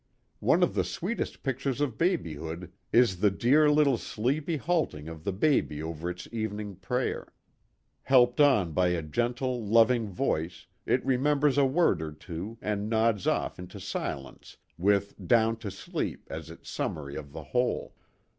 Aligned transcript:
One 0.39 0.63
of 0.63 0.73
the 0.73 0.83
sweetest 0.83 1.43
pictures 1.43 1.79
of 1.79 1.95
babyhood 1.99 2.71
is 2.91 3.19
the 3.19 3.29
dear 3.29 3.69
little 3.69 3.99
sleepy 3.99 4.57
halting 4.57 5.07
of 5.07 5.23
the 5.23 5.31
baby 5.31 5.83
over 5.83 6.09
its 6.09 6.27
evening 6.31 6.77
prayer; 6.77 7.31
helped 8.01 8.39
on 8.41 8.71
by 8.71 8.87
a 8.87 9.03
gentle 9.03 9.63
loving 9.63 10.09
voice, 10.09 10.65
it 10.87 11.05
remembers 11.05 11.59
a 11.59 11.65
word 11.67 12.01
or 12.01 12.11
two 12.13 12.57
and 12.63 12.89
nods 12.89 13.27
off 13.27 13.59
into 13.59 13.79
silence 13.79 14.57
with" 14.75 15.13
down 15.27 15.57
to 15.57 15.69
sleep" 15.69 16.27
as 16.31 16.49
its 16.49 16.67
summary 16.67 17.15
of 17.15 17.31
the 17.31 17.43
whole. 17.43 17.93